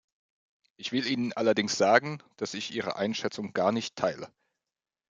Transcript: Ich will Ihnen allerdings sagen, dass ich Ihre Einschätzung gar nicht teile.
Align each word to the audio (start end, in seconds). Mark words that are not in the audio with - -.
Ich 0.77 0.91
will 0.91 1.05
Ihnen 1.05 1.31
allerdings 1.33 1.77
sagen, 1.77 2.23
dass 2.37 2.55
ich 2.55 2.73
Ihre 2.73 2.95
Einschätzung 2.95 3.53
gar 3.53 3.71
nicht 3.71 3.95
teile. 3.95 4.31